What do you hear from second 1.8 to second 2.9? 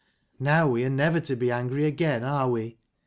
again, are we